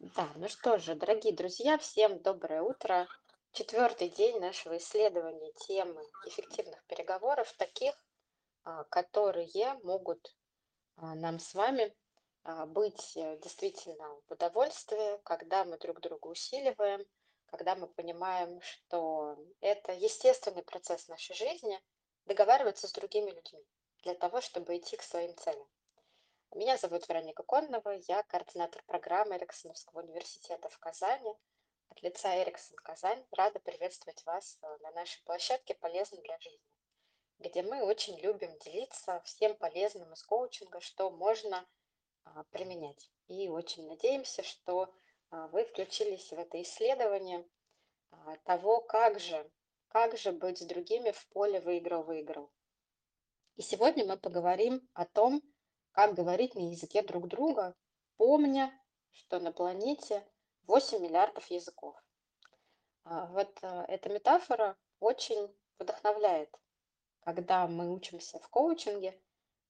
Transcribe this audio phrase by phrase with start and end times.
[0.00, 3.08] Да, ну что же, дорогие друзья, всем доброе утро.
[3.50, 7.92] Четвертый день нашего исследования темы эффективных переговоров, таких,
[8.62, 10.36] а, которые могут
[10.94, 11.92] а, нам с вами
[12.44, 17.04] а, быть э, действительно в удовольствие, когда мы друг друга усиливаем,
[17.46, 21.82] когда мы понимаем, что это естественный процесс нашей жизни,
[22.24, 23.66] договариваться с другими людьми
[24.04, 25.66] для того, чтобы идти к своим целям.
[26.54, 31.34] Меня зовут Вероника Коннова, я координатор программы Эриксоновского университета в Казани.
[31.90, 36.66] От лица Эриксон Казань рада приветствовать вас э, на нашей площадке «Полезно для жизни»,
[37.38, 41.68] где мы очень любим делиться всем полезным из коучинга, что можно
[42.24, 43.10] а, применять.
[43.28, 44.92] И очень надеемся, что
[45.30, 47.46] а, вы включились в это исследование
[48.10, 49.50] а, того, как же,
[49.88, 52.50] как же быть с другими в поле выиграл-выиграл.
[53.56, 55.42] И сегодня мы поговорим о том,
[55.98, 57.74] как говорить на языке друг друга,
[58.18, 58.72] помня,
[59.10, 60.24] что на планете
[60.68, 61.96] 8 миллиардов языков.
[63.02, 66.56] А, Вот а, эта метафора очень вдохновляет,
[67.18, 69.20] когда мы учимся в коучинге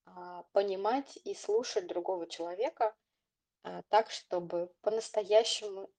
[0.05, 2.95] а, понимать и слушать другого человека
[3.89, 5.89] так, чтобы по-настоящему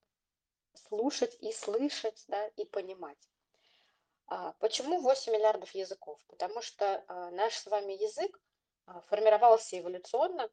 [0.75, 3.19] слушать и слышать, да, и понимать.
[4.61, 6.21] Почему 8 миллиардов языков?
[6.29, 8.41] Потому что наш с вами язык
[9.09, 10.51] формировался эволюционно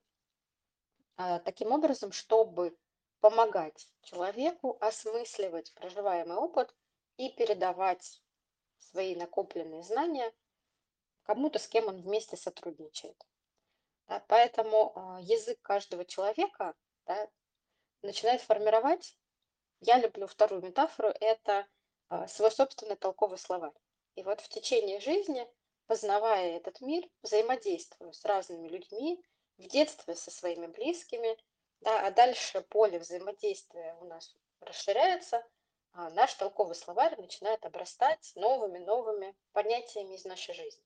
[1.16, 2.78] а, таким образом, чтобы
[3.20, 6.74] помогать человеку осмысливать проживаемый опыт
[7.18, 8.22] и передавать
[8.78, 10.32] свои накопленные знания
[11.24, 13.22] кому-то, с кем он вместе сотрудничает.
[14.28, 17.30] Поэтому а, язык каждого человека да,
[18.02, 19.18] начинает формировать.
[19.82, 21.68] Я люблю вторую метафору, это
[22.10, 23.74] а, свой собственный толковый словарь.
[24.16, 25.48] И вот в течение жизни,
[25.88, 29.24] познавая этот мир, взаимодействуя с разными людьми,
[29.58, 31.38] в детстве со своими близкими,
[31.82, 35.46] да, а дальше поле взаимодействия у нас расширяется,
[35.94, 40.84] а наш толковый словарь начинает обрастать новыми-новыми понятиями из нашей жизни.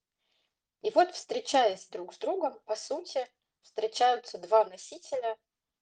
[0.81, 3.27] И вот, встречаясь друг с другом, по сути,
[3.61, 5.37] встречаются два носителя.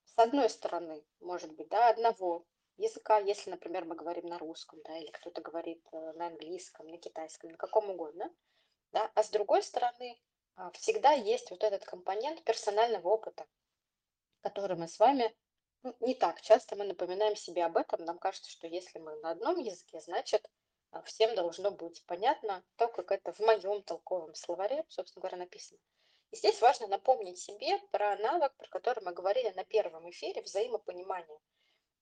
[0.06, 2.46] С одной стороны, может быть, да, одного
[2.78, 6.98] языка, если, например, мы говорим на русском, да, или кто-то говорит э, на английском, на
[6.98, 8.34] китайском, на каком угодно,
[8.92, 10.20] да, а с другой стороны,
[10.56, 13.48] а, всегда есть вот этот компонент персонального опыта,
[14.42, 15.36] который мы с вами
[15.84, 18.04] ну, не так часто мы напоминаем себе об этом.
[18.04, 20.46] Нам кажется, что если мы на одном языке, значит,
[20.92, 25.80] а, всем должно быть понятно то, как это в моем толковом словаре, собственно говоря, написано.
[26.32, 31.40] И здесь важно напомнить себе про навык, про который мы говорили на первом эфире, взаимопонимание.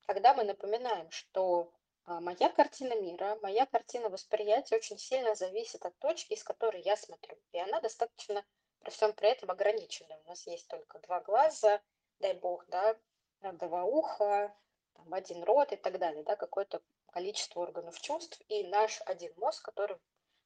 [0.06, 1.72] Когда мы напоминаем, что
[2.08, 6.96] а, моя картина мира, моя картина восприятия очень сильно зависит от точки, из которой я
[6.96, 7.38] смотрю.
[7.52, 8.46] И она достаточно
[8.80, 10.18] при всем при этом ограниченная.
[10.24, 11.82] У нас есть только два глаза,
[12.20, 12.96] дай бог, да,
[13.42, 14.56] два уха,
[14.94, 16.82] там, один рот и так далее, да, какое-то
[17.12, 19.98] количество органов чувств, и наш один мозг, который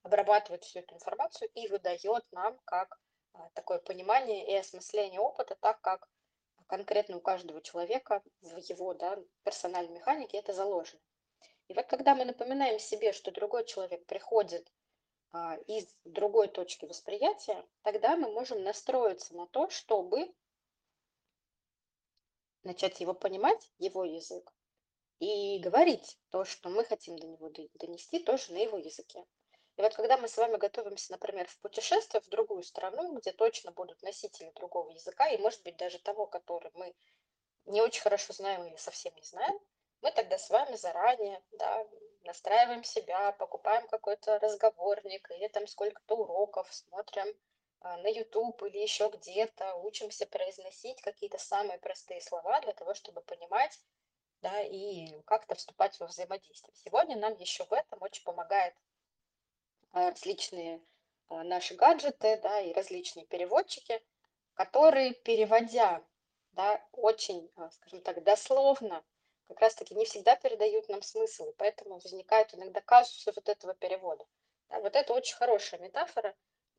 [0.01, 2.99] обрабатывает всю эту информацию и выдает нам как
[3.33, 6.09] а, такое понимание и осмысление опыта, так как
[6.65, 11.01] конкретно у каждого человека в его да, персональной механике это заложено.
[11.71, 14.69] И вот когда мы напоминаем себе, что другой человек приходит
[15.31, 20.35] а, из другой точки восприятия, тогда мы можем настроиться на то, чтобы
[22.63, 24.53] начать его понимать, его язык,
[25.19, 29.25] и говорить то, что мы хотим до него донести, тоже на его языке.
[29.77, 33.71] И вот когда мы с вами готовимся, например, в путешествие в другую страну, где точно
[33.71, 36.93] будут носители другого языка, и, может быть, даже того, который мы
[37.63, 39.57] не очень хорошо знаем или совсем не знаем,
[40.01, 41.87] мы тогда с вами заранее да,
[42.23, 47.27] настраиваем себя, покупаем какой-то разговорник или там сколько-то уроков, смотрим
[47.81, 53.21] а, на YouTube или еще где-то, учимся произносить какие-то самые простые слова для того, чтобы
[53.21, 53.79] понимать,
[54.41, 56.75] да, и как-то вступать во взаимодействие.
[56.75, 58.75] Сегодня нам еще в этом очень помогает
[59.91, 60.81] а, различные
[61.27, 64.01] а, наши гаджеты, да, и различные переводчики,
[64.53, 66.03] которые, переводя,
[66.51, 69.03] да, очень, скажем так, дословно,
[69.51, 74.25] как раз-таки не всегда передают нам смысл, и поэтому возникают иногда казусы вот этого перевода.
[74.69, 76.33] Да, вот это очень хорошая метафора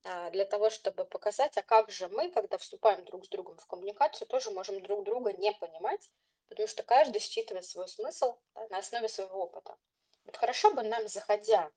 [0.04, 3.66] а, для того, чтобы показать, а как же мы, когда вступаем друг с другом в
[3.66, 6.10] коммуникацию, тоже можем друг друга не понимать,
[6.48, 9.76] потому что каждый считывает свой смысл да, на основе своего опыта.
[10.24, 11.70] Вот хорошо бы нам, заходя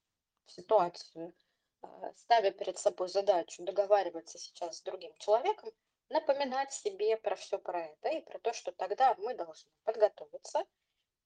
[0.45, 1.33] в ситуацию,
[1.81, 5.73] а, ставя перед собой задачу договариваться сейчас с другим человеком,
[6.09, 10.63] напоминать себе про все про это и про то, что тогда мы должны подготовиться.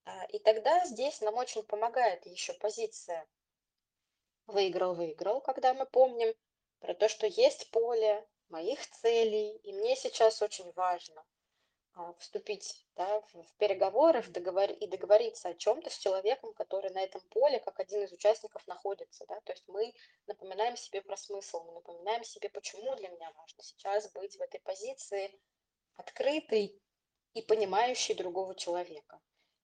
[0.05, 3.27] А, И тогда здесь нам очень помогает еще позиция
[4.47, 6.33] выиграл-выиграл, когда мы помним
[6.79, 11.23] про то, что есть поле моих целей, и мне сейчас очень важно
[11.93, 17.01] а, вступить да, в, переговоры в договор, и договориться о чем-то с человеком, который на
[17.01, 19.25] этом поле, как один из участников, находится.
[19.27, 19.39] Да?
[19.41, 19.93] То есть мы
[20.25, 24.59] напоминаем себе про смысл, мы напоминаем себе, почему для меня важно сейчас быть в этой
[24.61, 25.39] позиции
[25.97, 26.81] открытой
[27.33, 29.19] и понимающей другого человека.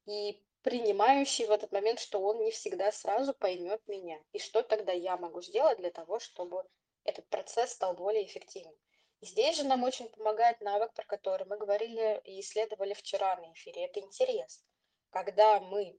[0.05, 4.19] И принимающий в этот момент, что он не всегда сразу поймет меня.
[4.33, 6.63] И что тогда я могу сделать для того, чтобы
[7.03, 8.75] этот процесс стал более эффективным.
[9.21, 13.53] И здесь же нам очень помогает навык, про который мы говорили и исследовали вчера на
[13.53, 14.63] эфире, это интерес.
[15.11, 15.97] Когда мы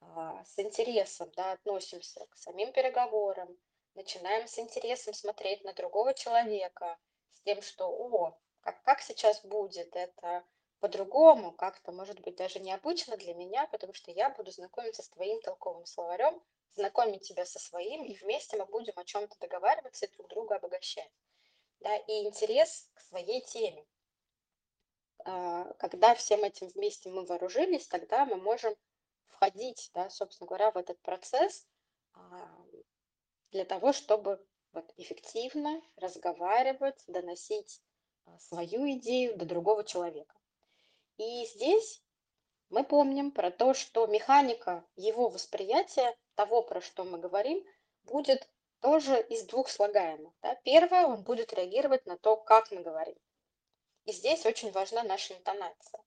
[0.00, 3.56] а, с интересом да, относимся к самим переговорам,
[3.94, 6.98] начинаем с интересом смотреть на другого человека,
[7.34, 10.44] с тем, что, о, как, как сейчас будет, это
[10.80, 15.40] по-другому, как-то, может быть, даже необычно для меня, потому что я буду знакомиться с твоим
[15.40, 16.40] толковым словарем,
[16.74, 21.10] знакомить тебя со своим, и вместе мы будем о чем-то договариваться и друг друга обогащать.
[21.80, 23.86] Да, и интерес к своей теме.
[25.24, 28.74] А, когда всем этим вместе мы вооружились, тогда мы можем
[29.26, 31.66] входить, да, собственно говоря, в этот процесс
[32.14, 32.48] а,
[33.50, 37.80] для того, чтобы вот, эффективно разговаривать, доносить
[38.24, 40.34] а, свою идею до другого человека.
[41.18, 42.02] И здесь
[42.68, 47.64] мы помним про то, что механика его восприятия, того, про что мы говорим,
[48.02, 48.48] будет
[48.80, 50.32] тоже из двух слагаемых.
[50.42, 50.54] Да.
[50.64, 53.16] Первое, он будет реагировать на то, как мы говорим.
[54.04, 56.02] И здесь очень важна наша интонация.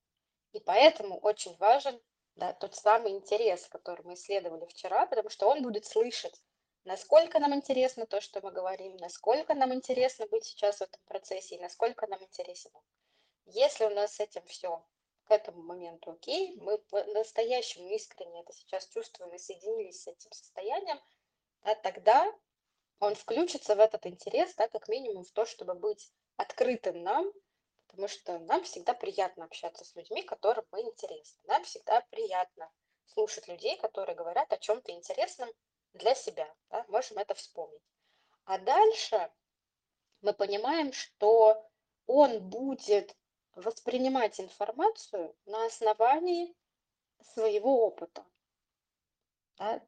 [0.52, 2.00] И поэтому очень важен
[2.36, 6.40] да, тот самый интерес, который мы исследовали вчера, потому что он будет слышать,
[6.84, 11.56] насколько нам интересно то, что мы говорим, насколько нам интересно быть сейчас в этом процессе
[11.56, 12.80] и насколько нам интересно.
[13.46, 14.82] Если у нас с этим все
[15.30, 21.00] к этому моменту окей, мы по-настоящему искренне это сейчас чувствуем и соединились с этим состоянием,
[21.62, 22.34] да, тогда
[22.98, 27.32] он включится в этот интерес, да, как минимум в то, чтобы быть открытым нам,
[27.86, 31.40] потому что нам всегда приятно общаться с людьми, которым мы интересны.
[31.44, 32.68] Нам всегда приятно
[33.06, 35.48] слушать людей, которые говорят о чем-то интересном
[35.92, 36.52] для себя.
[36.70, 37.84] Да, можем это вспомнить.
[38.46, 39.30] А дальше
[40.22, 41.70] мы понимаем, что
[42.06, 43.16] он будет
[43.54, 46.54] воспринимать информацию на основании
[47.22, 48.24] своего опыта,
[49.56, 49.82] да,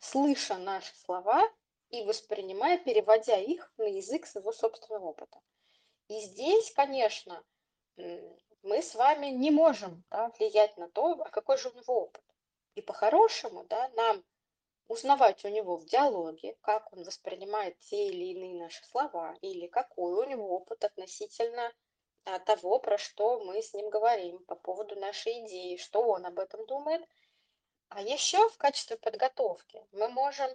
[0.00, 1.42] слыша наши слова
[1.90, 5.40] и воспринимая, переводя их на язык своего собственного опыта.
[6.08, 7.44] И здесь, конечно,
[7.96, 12.24] мы с вами не можем да, влиять на то, а какой же у него опыт.
[12.74, 14.24] И по-хорошему да, нам
[14.88, 20.12] узнавать у него в диалоге, как он воспринимает те или иные наши слова, или какой
[20.14, 21.72] у него опыт относительно
[22.46, 26.64] того, про что мы с ним говорим, по поводу нашей идеи, что он об этом
[26.66, 27.06] думает.
[27.88, 30.50] А еще в качестве подготовки мы можем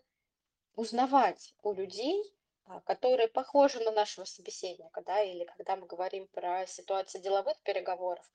[0.76, 2.34] узнавать у людей,
[2.66, 8.26] а, которые похожи на нашего собеседника, да, или когда мы говорим про ситуацию деловых переговоров,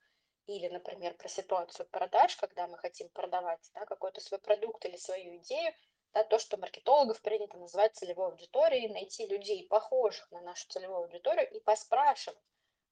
[0.47, 5.37] или, например, про ситуацию продаж, когда мы хотим продавать да, какой-то свой продукт или свою
[5.39, 5.73] идею,
[6.13, 11.49] да, то, что маркетологов принято называть целевой аудиторией, найти людей, похожих на нашу целевую аудиторию,
[11.51, 12.39] и поспрашивать,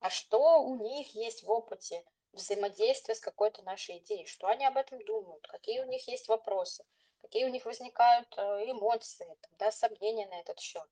[0.01, 4.77] а что у них есть в опыте взаимодействия с какой-то нашей идеей, что они об
[4.77, 6.85] этом думают, какие у них есть вопросы,
[7.23, 9.27] какие у них возникают э, эмоции,
[9.59, 10.89] да, сомнения на этот счет.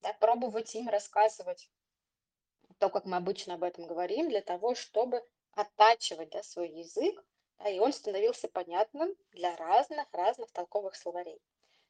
[0.00, 1.70] Да, пробовать им рассказывать
[2.78, 7.24] то, как мы обычно об этом говорим, для того, чтобы оттачивать да, свой язык,
[7.58, 11.40] да, и он становился понятным для разных, разных толковых словарей.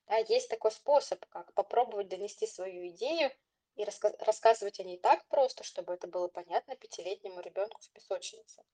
[0.07, 3.31] Да, есть такой способ, как попробовать донести свою идею
[3.79, 8.65] и раска рассказывать о ней так просто, чтобы это было понятно пятилетнему ребенку в песочнице.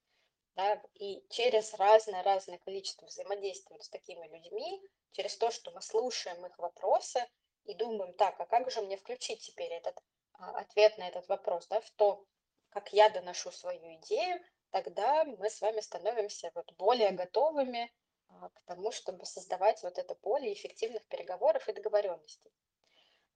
[0.57, 0.83] Да?
[0.95, 4.83] И через разное-разное количество взаимодействия с такими людьми,
[5.13, 7.29] через то, что мы слушаем их вопросы
[7.65, 9.99] и думаем, так, а как же мне включить теперь этот
[10.33, 12.25] а, ответ на этот вопрос, да, в то,
[12.71, 17.93] как я доношу свою идею, тогда мы с вами становимся вот более готовыми
[18.29, 22.51] а, к тому, чтобы создавать вот это поле эффективных переговоров и договоренностей.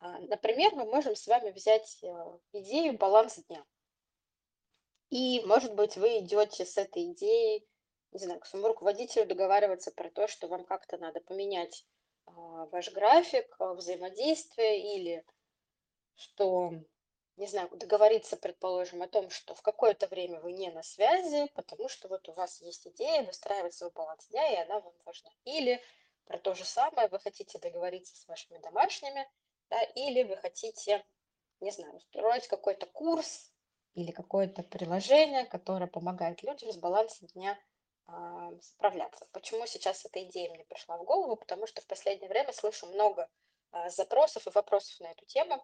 [0.00, 3.64] А, например, мы можем с вами взять э, идею баланса дня.
[5.10, 7.66] И, может быть, вы идете с этой идеей,
[8.12, 11.84] не знаю, к своему руководителю договариваться про то, что вам как-то надо поменять
[12.26, 15.24] а, ваш график а, взаимодействия или
[16.14, 16.72] что,
[17.36, 21.88] не знаю, договориться, предположим, о том, что в какое-то время вы не на связи, потому
[21.88, 25.30] что вот у вас есть идея выстраивать свой баланс дня, и она вам важна.
[25.44, 25.82] Или
[26.26, 29.26] про то же самое вы хотите договориться с вашими домашними,
[29.70, 31.04] да, или вы хотите,
[31.60, 33.52] не знаю, устроить какой-то курс
[33.94, 37.58] или какое-то приложение, которое помогает людям с балансом дня
[38.06, 39.26] а, справляться.
[39.32, 41.36] Почему сейчас эта идея мне пришла в голову?
[41.36, 43.28] Потому что в последнее время слышу много
[43.70, 45.62] а, запросов и вопросов на эту тему,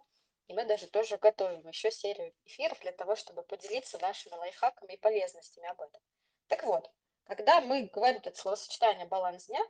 [0.48, 4.98] и мы даже тоже готовим еще серию эфиров для того, чтобы поделиться нашими лайфхаками и
[4.98, 6.02] полезностями об этом.
[6.48, 6.90] Так вот,
[7.24, 9.64] когда мы говорим это словосочетание «баланс дня»,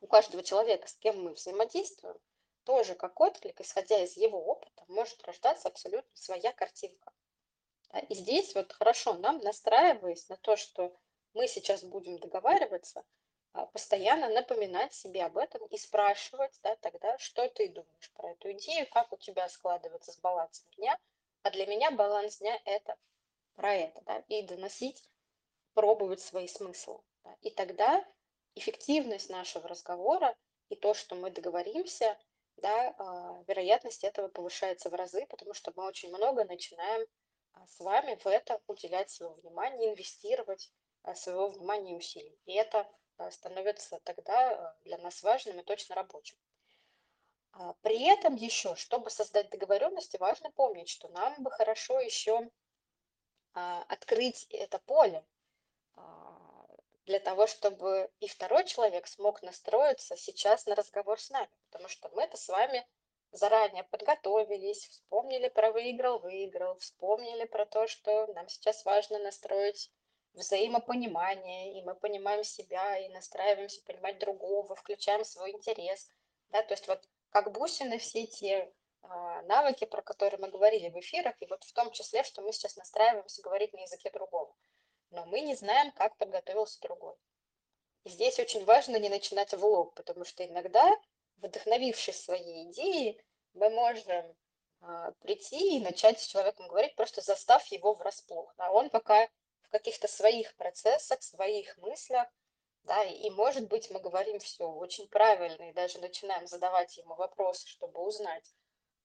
[0.00, 2.16] у каждого человека, с кем мы взаимодействуем,
[2.64, 7.12] тоже как отклик, исходя из его опыта, может рождаться абсолютно своя картинка.
[8.08, 10.96] И здесь вот хорошо нам, настраиваясь на то, что
[11.34, 13.04] мы сейчас будем договариваться,
[13.54, 18.52] а, постоянно напоминать себе об этом и спрашивать да, тогда, что ты думаешь про эту
[18.52, 20.98] идею, как у тебя складывается с балансом дня.
[21.42, 22.96] А для меня баланс дня– это
[23.54, 25.02] про это, да, и доносить,
[25.74, 27.00] пробовать свои смыслы.
[27.24, 27.36] Да.
[27.42, 28.04] И тогда
[28.54, 30.34] эффективность нашего разговора
[30.70, 32.18] и то, что мы договоримся,
[32.56, 37.06] да, а, вероятность этого повышается в разы, потому что мы очень много начинаем
[37.52, 40.70] а, с вами в это уделять своего внимания, инвестировать
[41.02, 42.38] а, своего внимания и усилий.
[42.46, 42.88] И это
[43.30, 46.36] становится тогда для нас важным и точно рабочим.
[47.82, 52.50] При этом еще, чтобы создать договоренности, важно помнить, что нам бы хорошо еще
[53.52, 55.24] открыть это поле
[57.06, 62.08] для того, чтобы и второй человек смог настроиться сейчас на разговор с нами, потому что
[62.10, 62.86] мы-то с вами
[63.32, 69.90] заранее подготовились, вспомнили про выиграл, выиграл, вспомнили про то, что нам сейчас важно настроить
[70.34, 76.10] взаимопонимание, и мы понимаем себя, и настраиваемся понимать другого, включаем свой интерес.
[76.50, 76.62] Да?
[76.62, 81.34] То есть вот как бусины все те а, навыки, про которые мы говорили в эфирах,
[81.40, 84.54] и вот в том числе, что мы сейчас настраиваемся говорить на языке другого
[85.12, 87.14] но мы не знаем, как подготовился другой.
[88.04, 90.90] И здесь очень важно не начинать в лоб, потому что иногда,
[91.36, 93.22] вдохновившись своей идеей,
[93.54, 94.34] мы можем
[94.80, 98.52] а, прийти и начать с человеком говорить, просто застав его врасплох.
[98.56, 99.28] А он пока
[99.62, 102.26] в каких-то своих процессах, своих мыслях,
[102.84, 107.68] да, и, может быть, мы говорим все очень правильно, и даже начинаем задавать ему вопросы,
[107.68, 108.52] чтобы узнать,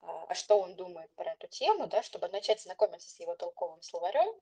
[0.02, 3.82] а, а что он думает про эту тему, да, чтобы начать знакомиться с его толковым
[3.84, 4.34] словарем,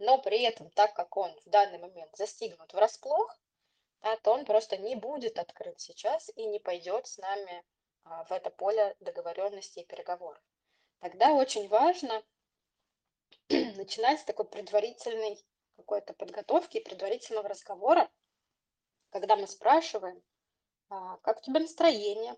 [0.00, 3.38] но при этом, так как он в данный момент застигнут врасплох,
[4.02, 7.62] да, то он просто не будет открыт сейчас и не пойдет с нами
[8.04, 10.42] а, в это поле договоренности и переговоров.
[11.00, 12.24] Тогда очень важно
[13.50, 15.38] начинать с такой предварительной
[15.76, 18.10] какой-то подготовки, предварительного разговора,
[19.10, 20.22] когда мы спрашиваем,
[20.88, 22.36] а, как у тебя настроение,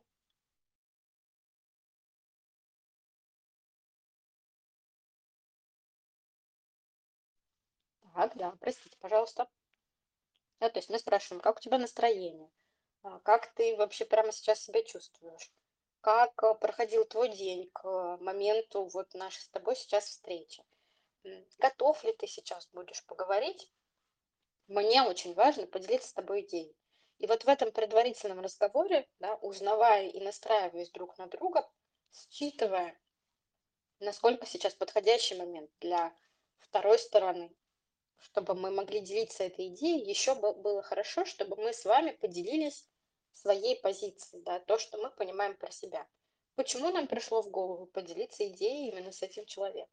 [8.15, 9.49] Так, да, простите, пожалуйста.
[10.61, 12.51] Да, то есть мы спрашиваем, как у тебя настроение?
[13.03, 15.51] А, как ты вообще прямо сейчас себя чувствуешь?
[16.03, 20.65] Как э, проходил твой день к моменту вот нашей с тобой сейчас встречи?
[21.59, 23.71] Готов ли ты сейчас будешь поговорить?
[24.67, 26.77] Мне очень важно поделиться с тобой идеей.
[27.19, 31.69] И вот в этом предварительном разговоре, да, узнавая и настраиваясь друг на друга,
[32.13, 32.99] считывая,
[34.01, 36.13] насколько сейчас подходящий момент для
[36.59, 37.55] второй стороны,
[38.23, 42.89] чтобы мы могли делиться этой идеей, еще было хорошо, чтобы мы с вами поделились
[43.33, 46.07] своей позицией, да, то, что мы понимаем про себя.
[46.55, 49.93] Почему нам пришло в голову поделиться идеей именно с этим человеком?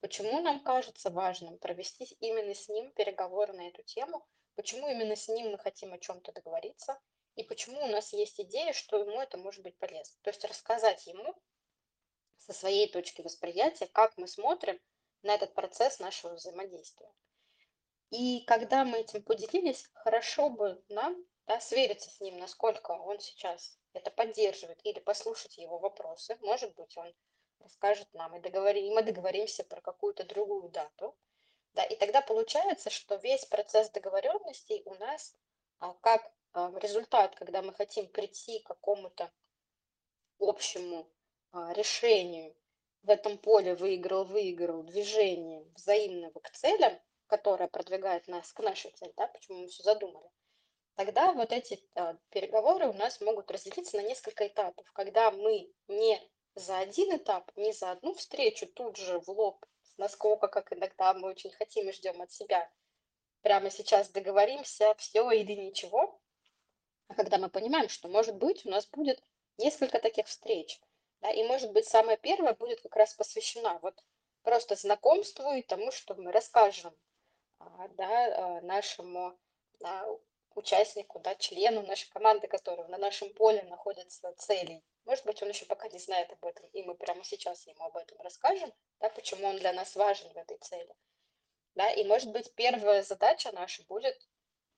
[0.00, 4.24] Почему нам кажется важным провести именно с ним переговоры на эту тему?
[4.54, 6.98] Почему именно с ним мы хотим о чем-то договориться?
[7.34, 10.16] И почему у нас есть идея, что ему это может быть полезно?
[10.22, 11.34] То есть рассказать ему
[12.38, 14.80] со своей точки восприятия, как мы смотрим
[15.22, 17.12] на этот процесс нашего взаимодействия.
[18.10, 23.78] И когда мы этим поделились, хорошо бы нам да, свериться с ним, насколько он сейчас
[23.92, 26.36] это поддерживает, или послушать его вопросы.
[26.40, 27.14] Может быть, он
[27.60, 31.16] расскажет нам, и, договори, и мы договоримся про какую-то другую дату.
[31.74, 35.34] Да, и тогда получается, что весь процесс договоренностей у нас
[35.78, 39.30] а, как а, результат, когда мы хотим прийти к какому-то
[40.38, 41.06] общему
[41.52, 42.54] а, решению
[43.02, 49.28] в этом поле выиграл-выиграл движение взаимного к целям, которая продвигает нас к нашей цели, да,
[49.28, 50.28] почему мы все задумали,
[50.96, 56.20] тогда вот эти а, переговоры у нас могут разделиться на несколько этапов, когда мы не
[56.54, 59.64] за один этап, не за одну встречу тут же в лоб,
[59.96, 62.68] насколько, как иногда мы очень хотим и ждем от себя,
[63.42, 66.20] прямо сейчас договоримся, все или ничего,
[67.08, 69.22] а когда мы понимаем, что, может быть, у нас будет
[69.56, 70.80] несколько таких встреч,
[71.20, 74.02] да, и, может быть, самая первая будет как раз посвящена вот
[74.42, 76.94] просто знакомству и тому, что мы расскажем
[77.96, 79.38] да, а, нашему
[80.54, 84.82] участнику, да, члену нашей команды, который на нашем поле находится целей.
[85.04, 87.96] Может быть, он еще пока не знает об этом, и мы прямо сейчас ему об
[87.96, 90.94] этом расскажем, да, почему он для нас важен в этой цели.
[91.74, 94.18] Да, и может быть, первая задача наша будет,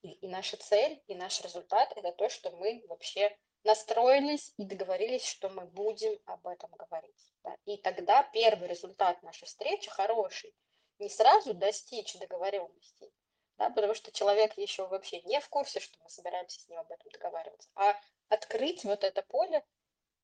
[0.03, 5.25] и, и наша цель, и наш результат, это то, что мы вообще настроились и договорились,
[5.25, 7.33] что мы будем об этом говорить.
[7.43, 7.57] Да.
[7.65, 10.55] И тогда первый результат нашей встречи хороший,
[11.01, 13.13] не сразу достичь договоренности,
[13.59, 16.91] да, потому что человек еще вообще не в курсе, что мы собираемся с ним об
[16.91, 19.65] этом договариваться, а открыть вот это поле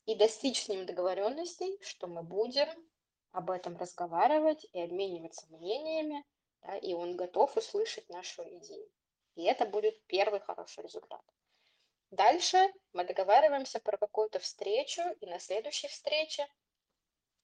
[0.05, 2.69] и достичь с ним договоренностей, что мы будем
[3.33, 6.25] об этом разговаривать и обмениваться мнениями,
[6.63, 8.89] да, и он готов услышать нашу идею.
[9.35, 11.23] И это будет первый хороший результат.
[12.11, 16.47] Дальше мы договариваемся про какую-то встречу, и на следующей встрече,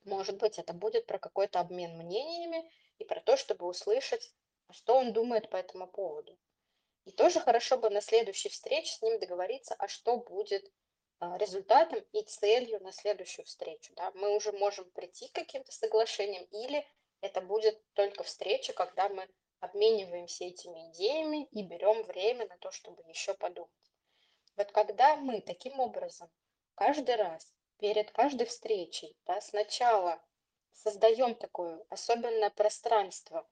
[0.05, 2.71] может быть, это будет про какой-то обмен мнениями
[3.03, 4.33] и про то, чтобы услышать,
[4.71, 6.39] что он думает по этому поводу.
[7.05, 10.73] И тоже хорошо бы на следующей встрече с ним договориться, а что будет
[11.19, 13.93] а, результатом и целью на следующую встречу.
[13.97, 14.13] Да?
[14.15, 16.87] Мы уже можем прийти к каким-то соглашениям, или
[17.21, 19.29] это будет только встреча, когда мы
[19.59, 23.71] обмениваемся этими идеями и берем время на то, чтобы еще подумать.
[24.57, 26.31] Вот когда мы таким образом
[26.75, 30.23] каждый раз перед каждой встречей да, сначала
[30.73, 33.49] создаем такое особенное пространство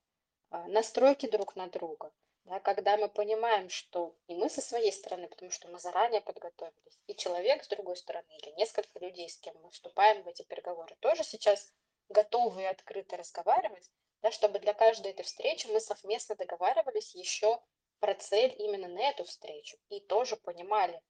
[0.51, 2.13] а, настройки друг на друга,
[2.45, 7.01] да, когда мы понимаем, что и мы со своей стороны, потому что мы заранее подготовились,
[7.07, 10.97] и человек с другой стороны, или несколько людей, с кем мы вступаем в эти переговоры,
[11.01, 11.73] тоже сейчас
[12.09, 13.91] готовы и открыто разговаривать,
[14.23, 17.61] да, чтобы для каждой этой встречи мы совместно договаривались еще
[18.01, 21.01] про цель именно на эту встречу и тоже понимали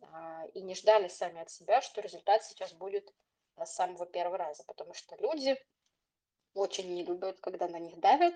[0.00, 3.12] а, и не ждали сами от себя, что результат сейчас будет
[3.66, 5.56] с самого первого раза, потому что люди
[6.54, 8.34] очень не любят, когда на них давят,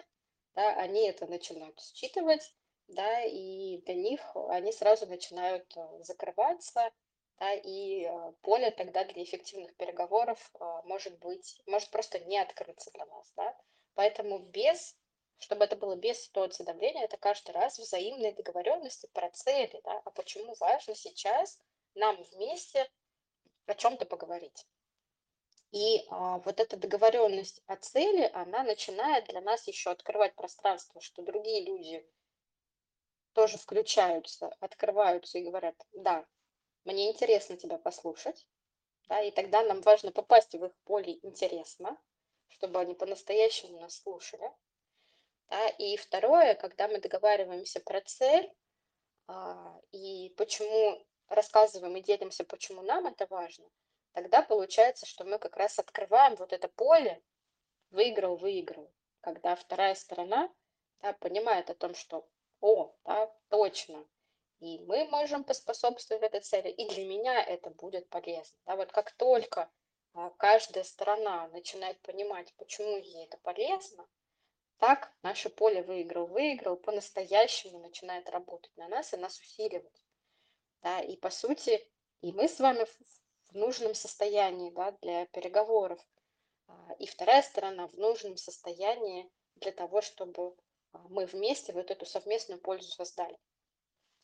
[0.55, 2.55] да, они это начинают считывать,
[2.89, 6.91] да, и для них они сразу начинают а, закрываться,
[7.39, 8.09] да, и
[8.43, 10.53] поле тогда для эффективных переговоров
[10.85, 13.57] может быть, может просто не открыться для нас, да,
[13.95, 14.97] поэтому без
[15.43, 20.11] чтобы это было без ситуации давления, это каждый раз взаимные договоренности про цели, да, а
[20.11, 21.59] почему важно сейчас
[21.95, 22.89] нам вместе
[23.67, 24.67] о чем-то поговорить.
[25.73, 31.23] И а, вот эта договоренность о цели, она начинает для нас еще открывать пространство, что
[31.23, 32.07] другие люди
[33.33, 36.27] тоже включаются, открываются и говорят, да,
[36.85, 38.47] мне интересно тебя послушать,
[39.09, 41.99] да, и тогда нам важно попасть в их поле интересно,
[42.49, 44.53] чтобы они по-настоящему нас слушали,
[45.49, 45.69] да?
[45.69, 48.53] И второе, когда мы договариваемся про цель
[49.27, 53.71] а, и почему рассказываем и делимся, почему нам это важно,
[54.13, 57.23] тогда получается, что мы как раз открываем вот это поле
[57.91, 60.53] выиграл-выиграл, когда вторая сторона
[61.01, 62.29] да, понимает о том, что
[62.61, 64.07] о, да, точно,
[64.61, 68.57] и мы можем поспособствовать этой цели, и для меня это будет полезно.
[68.65, 69.69] Да, вот как только
[70.15, 74.07] а, каждая сторона начинает понимать, почему ей это полезно,
[74.79, 80.05] так наше поле выиграл, выиграл, по-настоящему начинает работать на нас и нас усиливать.
[80.83, 81.85] Да, и по сути,
[82.21, 82.97] и мы с вами в
[83.55, 86.01] нужном состоянии да, для переговоров,
[86.69, 90.55] а, и вторая сторона в нужном состоянии для того, чтобы
[90.93, 93.39] а, мы вместе вот эту совместную пользу создали.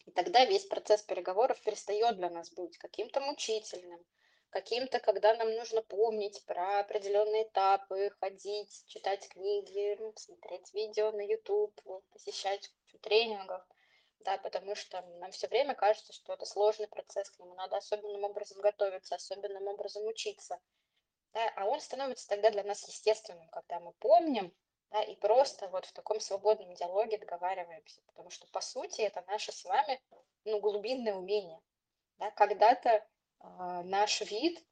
[0.07, 4.05] И тогда весь процесс переговоров перестает для нас быть каким-то мучительным,
[4.51, 11.79] каким-то, когда нам нужно помнить про определенные этапы, ходить, читать книги, смотреть видео на YouTube,
[12.11, 13.63] посещать тренингов,
[14.21, 18.25] да, потому что нам все время кажется, что это сложный процесс, к нему надо особенным
[18.25, 20.61] образом готовиться, особенным образом учиться.
[21.33, 24.53] Да, а он становится тогда для нас естественным, когда мы помним,
[24.91, 29.53] да, и просто вот в таком свободном диалоге договариваемся, потому что, по сути, это наше
[29.53, 30.01] с вами,
[30.45, 31.61] ну, глубинное умение.
[32.17, 33.07] Да, когда-то
[33.39, 34.65] а, наш вид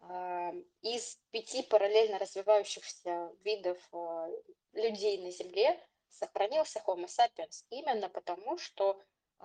[0.00, 4.28] а, из пяти параллельно развивающихся видов а,
[4.72, 9.00] людей на Земле сохранился Homo sapiens именно потому, что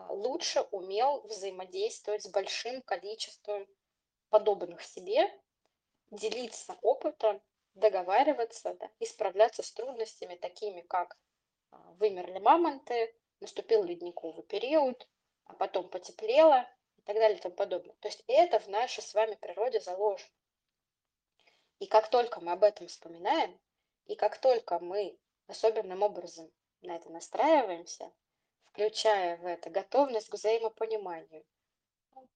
[0.10, 3.68] лучше умел взаимодействовать с большим количеством
[4.30, 5.32] подобных себе,
[6.12, 7.42] делиться опытом,
[7.74, 9.06] договариваться да, и
[9.64, 11.18] с трудностями, такими как
[12.00, 15.08] вымерли мамонты, наступил ледниковый период,
[15.46, 16.68] а потом потеплело,
[17.06, 17.96] так далее и тому подобное.
[18.00, 20.30] То есть это в нашей с вами природе заложено.
[21.80, 23.60] И как только мы об этом вспоминаем,
[24.06, 28.12] и как только мы особенным образом на это настраиваемся,
[28.66, 31.46] включая в это готовность к взаимопониманию,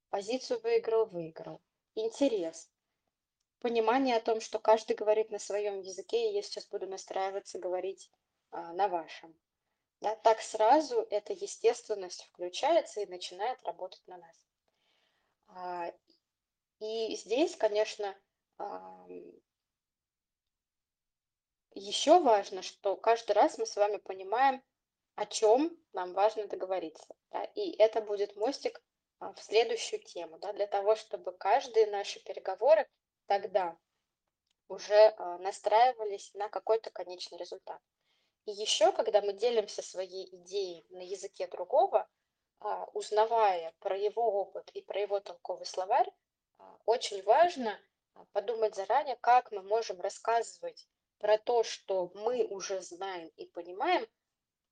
[0.09, 1.61] позицию выиграл-выиграл,
[1.95, 2.69] интерес,
[3.59, 8.09] понимание о том, что каждый говорит на своем языке, и я сейчас буду настраиваться говорить
[8.51, 9.37] а, на вашем.
[10.01, 14.41] Да, так сразу эта естественность включается и начинает работать на нас.
[15.47, 15.93] А,
[16.79, 18.15] и здесь, конечно,
[21.79, 24.61] еще важно, что каждый раз мы с вами понимаем,
[25.15, 27.15] о чем нам важно договориться.
[27.31, 27.43] Да?
[27.55, 28.81] И это будет мостик
[29.19, 32.87] а, в следующую тему, да, для того, чтобы каждые наши переговоры
[33.27, 33.77] тогда
[34.67, 37.81] уже а, настраивались на какой-то конечный результат.
[38.45, 42.09] И еще, когда мы делимся своей идеей на языке другого,
[42.59, 46.11] а, узнавая про его опыт и про его толковый словарь,
[46.85, 47.79] очень важно
[48.33, 50.89] подумать заранее, как мы можем рассказывать
[51.19, 54.07] про то, что мы уже знаем и понимаем,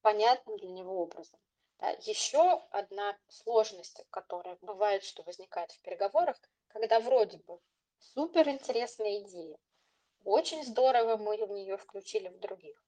[0.02, 1.40] понятным для него образом.
[1.80, 1.90] Да?
[2.02, 6.38] Еще одна сложность, которая бывает, что возникает в переговорах,
[6.70, 7.60] когда вроде бы
[8.00, 9.58] супер интересная идея,
[10.24, 12.82] очень здорово мы в нее включили в других,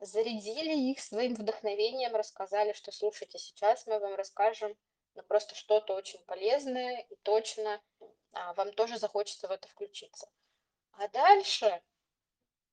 [0.00, 4.76] зарядили их своим вдохновением, рассказали, что слушайте, сейчас мы вам расскажем
[5.14, 7.82] ну, просто что-то очень полезное и точно
[8.32, 10.28] а, вам тоже захочется в это включиться.
[10.92, 11.82] А дальше,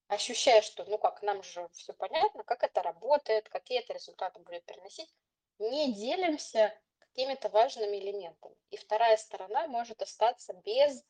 [0.08, 4.66] ощущая, что, ну как, нам же все понятно, как это работает, какие это результаты будет
[4.66, 5.14] приносить,
[5.60, 8.56] не делимся какими-то важными элементами.
[8.72, 11.04] И вторая сторона может остаться без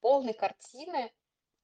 [0.00, 1.12] полной картины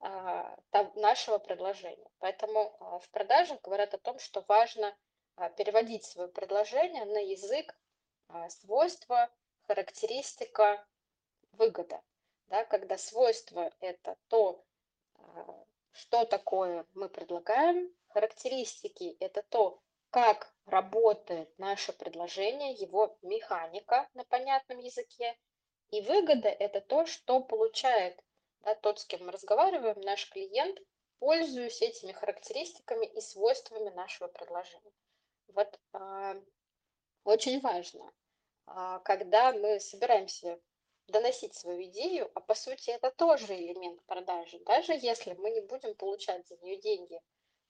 [0.00, 0.56] а,
[0.94, 2.10] нашего предложения.
[2.18, 4.94] Поэтому а, в продажах говорят о том, что важно
[5.36, 7.74] а, переводить свое предложение на язык
[8.48, 9.30] свойства,
[9.68, 10.84] характеристика,
[11.52, 12.02] выгода.
[12.48, 14.64] Да, когда свойство– это то,
[15.96, 19.80] что такое мы предлагаем, характеристики– это то,
[20.10, 25.36] как работает наше предложение, его механика на понятном языке,
[25.90, 28.22] и выгода– это то, что получает
[28.60, 30.78] да, тот, с кем мы разговариваем, наш клиент,
[31.18, 34.92] пользуясь этими характеристиками и свойствами нашего предложения.
[35.48, 36.42] Вот э,
[37.24, 38.12] очень важно,
[38.66, 40.60] э, когда мы собираемся
[41.08, 45.94] доносить свою идею, а по сути это тоже элемент продажи, даже если мы не будем
[45.94, 47.20] получать за нее деньги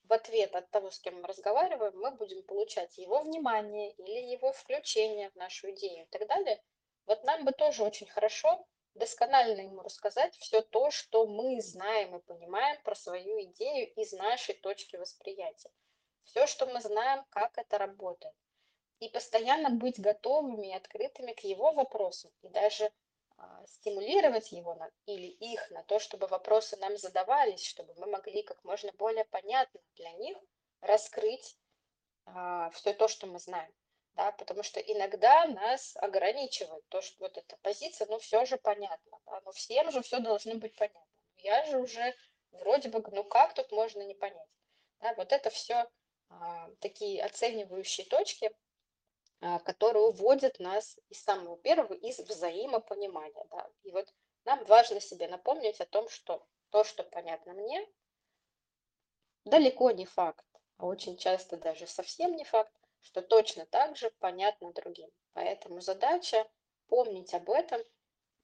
[0.03, 4.51] в ответ от того, с кем мы разговариваем, мы будем получать его внимание или его
[4.53, 6.61] включение в нашу идею и так далее.
[7.05, 8.65] Вот нам бы тоже очень хорошо
[8.97, 14.55] досконально ему рассказать все то, что мы знаем и понимаем про свою идею из нашей
[14.55, 15.69] точки восприятия.
[16.23, 18.33] Все, что мы знаем, как это работает.
[18.99, 22.31] И постоянно быть готовыми и открытыми к его вопросам.
[22.41, 22.91] И даже
[23.67, 28.63] стимулировать его на, или их на то, чтобы вопросы нам задавались, чтобы мы могли как
[28.63, 30.37] можно более понятно для них
[30.81, 31.57] раскрыть
[32.25, 33.71] а, все то, что мы знаем
[34.17, 39.19] да, потому что иногда нас ограничивает то, что вот эта позиция, ну, все же понятно,
[39.27, 41.05] да, ну, всем же все должно быть понятно.
[41.37, 42.15] Я же уже
[42.51, 44.49] вроде бы, ну, как тут можно не понять?
[44.99, 45.87] Да, вот это все
[46.29, 48.51] а, такие оценивающие точки, а,
[49.39, 54.07] которые уводят нас из самого первого, из взаимопонимания, да, и вот
[54.45, 57.87] нам важно себе напомнить о том, что то, что понятно мне,
[59.45, 60.45] далеко не факт,
[60.77, 65.09] а очень часто даже совсем не факт, что точно так же понятно другим.
[65.33, 66.49] Поэтому задача
[66.87, 67.81] помнить об этом,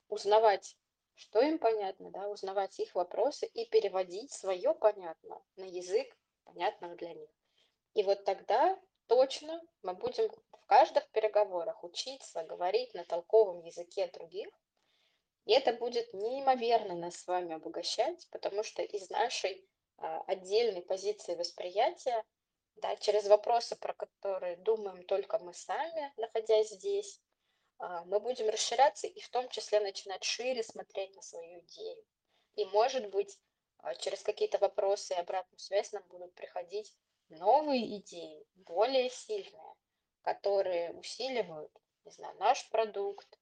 [0.10, 0.78] узнавать,
[1.16, 7.14] что им понятно, да, узнавать их вопросы и переводить свое понятно на язык, понятного для
[7.14, 7.30] них.
[7.94, 10.30] И вот тогда точно мы будем
[10.64, 14.50] в каждых переговорах учиться говорить на толковом языке других,
[15.46, 21.36] и это будет неимоверно нас с вами обогащать, потому что из нашей а, отдельной позиции
[21.36, 22.24] восприятия
[22.76, 27.22] да, через вопросы, про которые думаем только мы сами, находясь здесь,
[27.80, 32.06] а, мы будем расширяться и в том числе начинать шире смотреть на свою идею.
[32.56, 33.38] И, может быть,
[33.80, 36.96] а, через какие-то вопросы и обратную связь нам будут приходить
[37.28, 39.73] новые идеи, более сильные,
[40.24, 41.72] которые усиливают,
[42.06, 43.40] не знаю, наш продукт,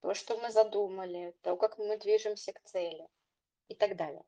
[0.00, 3.08] то, что мы задумали, то, как мы движемся к цели
[3.68, 4.24] и так далее.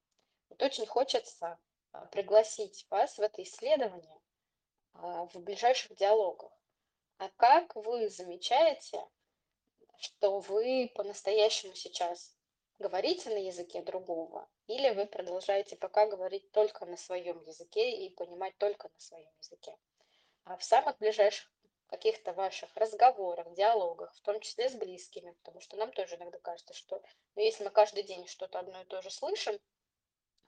[0.48, 1.58] Вот очень хочется
[1.92, 4.20] а, пригласить вас в это исследование
[4.94, 6.52] а, в ближайших диалогах.
[7.18, 9.02] А как вы замечаете,
[9.98, 12.36] что вы по-настоящему сейчас
[12.78, 18.56] говорите на языке другого, или вы продолжаете пока говорить только на своем языке и понимать
[18.58, 19.74] только на своем языке?
[20.44, 21.48] А в самых ближайших
[21.92, 26.72] каких-то ваших разговорах, диалогах, в том числе с близкими, потому что нам тоже иногда кажется,
[26.72, 27.02] что
[27.34, 29.60] ну, если мы каждый день что-то одно и то же слышим,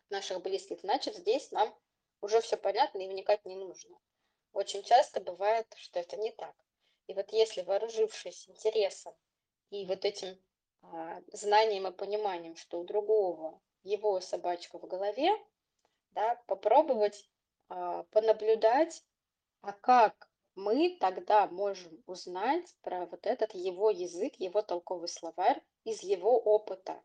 [0.08, 1.76] наших близких, значит, здесь нам
[2.22, 3.98] уже все понятно и вникать не нужно.
[4.54, 6.54] Очень часто бывает, что это не так.
[7.08, 9.14] И вот если вооружившись интересом
[9.68, 10.42] и вот этим
[10.80, 15.30] а, знанием и пониманием, что у другого его собачка в голове,
[16.12, 17.28] да, попробовать
[17.68, 19.04] а, понаблюдать,
[19.60, 26.02] а как мы тогда можем узнать про вот этот его язык, его толковый словарь из
[26.02, 27.02] его опыта.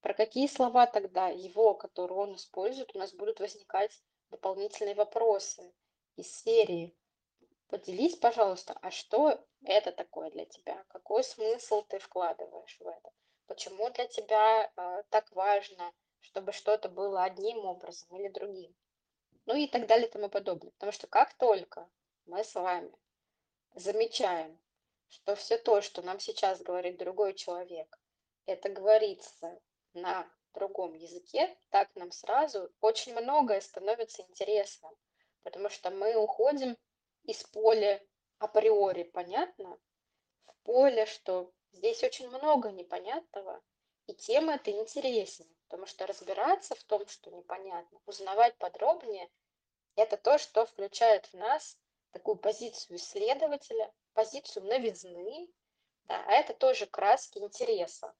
[0.00, 5.74] Про какие слова тогда его, которые он использует, у нас будут возникать дополнительные вопросы
[6.16, 6.96] из серии.
[7.68, 10.84] Поделись, пожалуйста, а что это такое для тебя?
[10.88, 13.10] Какой смысл ты вкладываешь в это?
[13.46, 18.74] Почему для тебя э, так важно, чтобы что-то было одним образом или другим?
[19.48, 20.70] ну и так далее и тому подобное.
[20.72, 21.88] Потому что как только
[22.28, 22.92] мы с вами
[23.74, 24.58] замечаем,
[25.08, 27.98] что все то, что нам сейчас говорит другой человек,
[28.44, 29.58] это говорится
[29.94, 34.94] на другом языке, так нам сразу очень многое становится интересным,
[35.42, 36.76] потому что мы уходим
[37.24, 38.02] из поля
[38.38, 39.78] априори, понятно,
[40.46, 43.62] в поле, что здесь очень много непонятного,
[44.06, 49.30] и тема это интереснее, потому что разбираться в том, что непонятно, узнавать подробнее,
[49.96, 51.78] это то, что включает в нас
[52.12, 55.48] такую позицию исследователя, позицию новизны,
[56.04, 58.14] да, а это тоже краски интереса.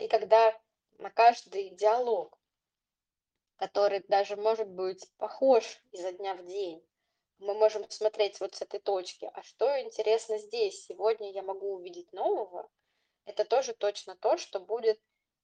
[0.00, 0.58] И когда
[0.98, 2.38] на каждый диалог,
[3.56, 6.84] который даже может быть похож изо дня в день,
[7.38, 12.12] мы можем смотреть вот с этой точки, а что интересно здесь, сегодня я могу увидеть
[12.12, 12.70] нового,
[13.24, 15.00] это тоже точно то, что будет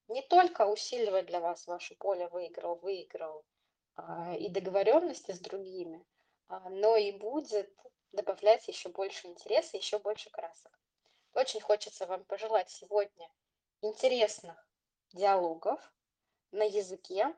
[0.08, 3.44] не только усиливать для вас ваше поле выиграл-выиграл
[3.96, 6.04] а, и договоренности с другими,
[6.48, 7.70] но и будет
[8.12, 10.78] добавлять еще больше интереса, еще больше красок.
[11.34, 13.30] Очень хочется вам пожелать сегодня
[13.82, 14.68] интересных
[15.12, 15.80] диалогов
[16.50, 17.34] на языке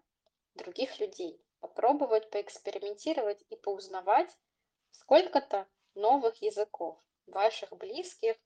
[0.55, 1.43] других людей.
[1.61, 4.35] Попробовать поэкспериментировать и поузнавать
[4.93, 8.37] сколько-то новых языков ваших близких,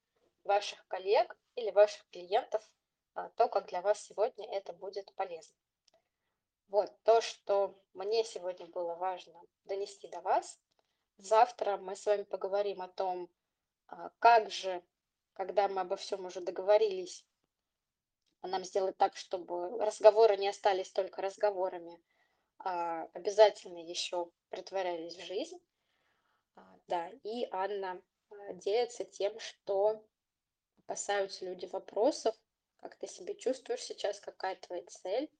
[0.42, 2.62] ваших коллег или ваших клиентов,
[3.14, 5.56] а, то, как для вас сегодня это будет полезно.
[6.68, 10.58] Вот то, что мне сегодня было важно донести до вас.
[11.18, 13.30] Завтра мы с вами поговорим о том,
[13.86, 14.82] а, как же,
[15.34, 17.24] когда мы обо всем уже договорились,
[18.42, 22.02] нам сделать так, чтобы разговоры не остались только разговорами,
[22.58, 25.58] а обязательно еще притворялись в жизнь.
[26.56, 30.04] А, да, и Анна а, делится тем, что
[30.78, 32.34] опасаются люди вопросов,
[32.76, 35.30] как ты себя чувствуешь сейчас, какая твоя цель.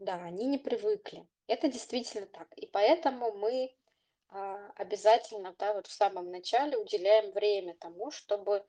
[0.00, 1.26] Да, они не привыкли.
[1.46, 2.48] Это действительно так.
[2.56, 3.76] И поэтому мы
[4.30, 8.66] а, обязательно, да, вот в самом начале уделяем время тому, чтобы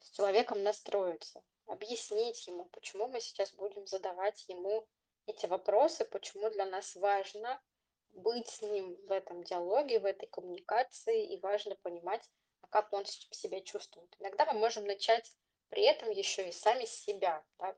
[0.00, 4.86] с человеком настроиться, объяснить ему, почему мы сейчас будем задавать ему
[5.26, 7.60] эти вопросы, почему для нас важно
[8.12, 12.26] быть с ним в этом диалоге, в этой коммуникации, и важно понимать,
[12.62, 14.14] а как он себя чувствует.
[14.18, 15.30] Иногда мы можем начать
[15.68, 17.76] при этом еще и сами себя, да,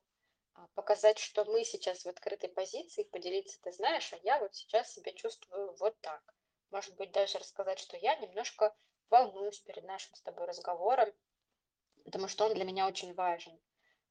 [0.74, 5.12] показать, что мы сейчас в открытой позиции, поделиться, ты знаешь, а я вот сейчас себя
[5.12, 6.22] чувствую вот так.
[6.70, 8.74] Может быть, даже рассказать, что я немножко
[9.10, 11.12] волнуюсь перед нашим с тобой разговором,
[12.04, 13.60] потому что он для меня очень важен,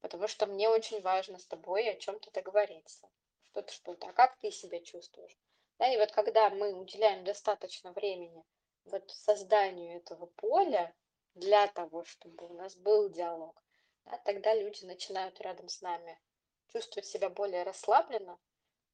[0.02, 3.10] потому что мне очень важно с тобой о чем-то договориться,
[3.44, 5.38] что-то, что-то, а как ты себя чувствуешь?
[5.80, 8.46] Да, и вот когда мы уделяем достаточно времени
[8.86, 10.94] вот созданию этого поля
[11.34, 13.62] для того, чтобы у нас был диалог,
[14.06, 16.20] да, тогда люди начинают рядом с нами
[16.68, 18.40] чувствовать себя более расслабленно,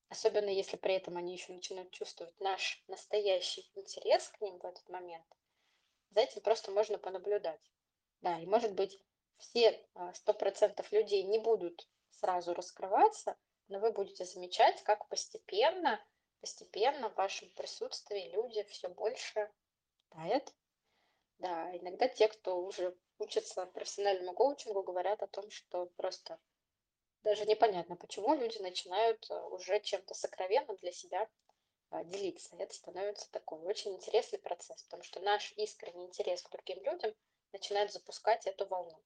[0.10, 4.88] особенно если при этом они еще начинают чувствовать наш настоящий интерес к ним в этот
[4.90, 5.26] момент.
[6.10, 7.72] За этим просто можно понаблюдать.
[8.22, 9.00] Да, и может быть
[9.38, 16.04] все а, сто процентов людей не будут сразу раскрываться, но вы будете замечать, как постепенно
[16.42, 19.50] постепенно в вашем присутствии люди все больше
[20.10, 20.54] тают.
[21.38, 26.40] Да, иногда те, кто уже учится профессиональному коучингу, говорят о том, что просто
[27.24, 31.30] даже непонятно, почему люди начинают э, уже чем-то сокровенным для себя
[31.92, 32.56] а, делиться.
[32.58, 37.14] Это становится такой очень интересный процесс, потому что наш искренний интерес к другим людям
[37.52, 39.04] начинает запускать эту волну.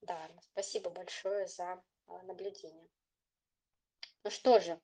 [0.00, 2.88] Да, спасибо большое за а, наблюдение.
[4.24, 4.80] Ну что же,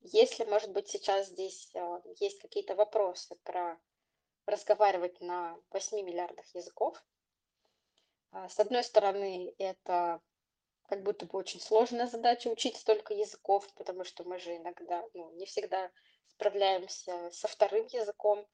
[0.00, 3.80] если, может быть, сейчас здесь а, есть какие-то вопросы про
[4.46, 7.00] разговаривать на 8 миллиардах языков,
[8.32, 10.20] с одной стороны, это
[10.90, 15.30] как будто бы очень сложная задача учить столько языков, потому что мы же иногда, ну,
[15.36, 15.88] не всегда
[16.26, 18.44] справляемся со вторым языком,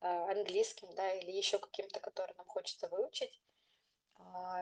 [0.00, 3.40] а, английским, да, или еще каким-то, который нам хочется выучить.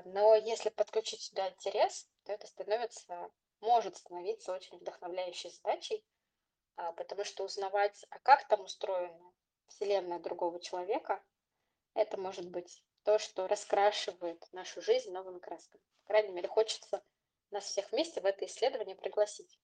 [0.04, 6.04] Но если подключить сюда интерес, то это становится, может становиться очень вдохновляющей задачей,
[6.76, 9.32] а, потому что узнавать, а как там устроена
[9.68, 11.24] вселенная другого человека,
[11.94, 15.82] это может быть то, что раскрашивает нашу жизнь новыми красками.
[16.02, 17.02] По крайней мере, хочется
[17.52, 19.58] нас всех вместе в это исследование пригласить.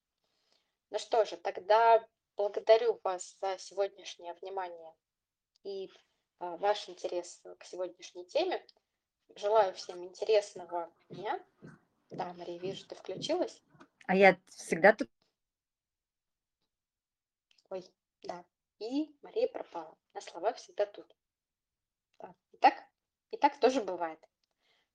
[0.90, 4.94] Ну что же, тогда благодарю вас за сегодняшнее внимание
[5.64, 5.90] и
[6.38, 8.64] а, ваш интерес к сегодняшней теме.
[9.34, 11.44] Желаю всем интересного дня.
[12.10, 13.62] Да, Мария, вижу, ты включилась.
[14.06, 15.10] А я всегда тут
[17.70, 17.84] Ой,
[18.22, 18.44] да.
[18.78, 19.96] И Мария пропала.
[20.14, 21.14] На словах всегда тут.
[22.18, 22.34] Да.
[22.52, 22.74] И так,
[23.30, 24.18] и так тоже бывает.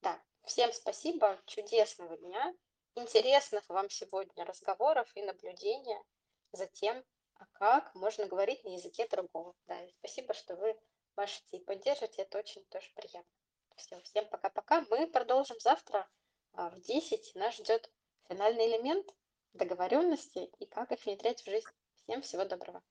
[0.02, 2.54] Да, всем спасибо, чудесного дня,
[2.96, 6.04] интересных вам сегодня разговоров и наблюдения
[6.52, 7.04] за тем,
[7.36, 9.56] а как можно говорить на языке другого.
[9.68, 10.78] Да, и спасибо, что вы
[11.18, 13.32] идеи поддерживаете, это очень тоже приятно.
[13.76, 14.86] Всё, всем пока-пока.
[14.90, 16.08] Мы продолжим завтра
[16.54, 17.36] а, в 10.
[17.36, 17.90] Нас ждет
[18.28, 19.14] финальный элемент
[19.54, 21.68] договоренности и как их внедрять в жизнь.
[22.04, 22.84] Всем всего доброго.